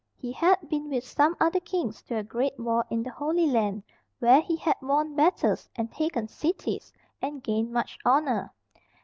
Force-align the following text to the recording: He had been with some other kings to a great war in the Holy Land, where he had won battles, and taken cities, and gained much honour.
He 0.17 0.31
had 0.31 0.67
been 0.67 0.89
with 0.89 1.05
some 1.05 1.37
other 1.39 1.59
kings 1.59 2.01
to 2.07 2.15
a 2.15 2.23
great 2.23 2.57
war 2.59 2.83
in 2.89 3.03
the 3.03 3.11
Holy 3.11 3.45
Land, 3.45 3.83
where 4.17 4.41
he 4.41 4.55
had 4.55 4.75
won 4.81 5.13
battles, 5.13 5.69
and 5.75 5.91
taken 5.93 6.27
cities, 6.27 6.91
and 7.21 7.43
gained 7.43 7.69
much 7.71 7.99
honour. 8.03 8.51